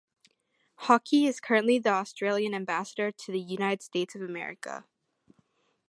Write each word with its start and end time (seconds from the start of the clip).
Hockey 0.77 1.27
is 1.27 1.39
curreny 1.39 1.77
the 1.79 1.91
Australian 1.91 2.55
Ambassador 2.55 3.11
to 3.11 3.31
the 3.31 3.39
United 3.39 3.83
States 3.83 4.15
of 4.15 4.23
America. 4.23 4.85